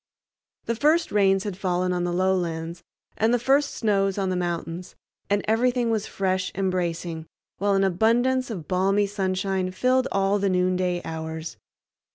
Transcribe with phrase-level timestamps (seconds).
[0.65, 2.81] The first rains had fallen on the lowlands,
[3.17, 4.95] and the first snows on the mountains,
[5.29, 7.27] and everything was fresh and bracing,
[7.59, 11.55] while an abundance of balmy sunshine filled all the noonday hours.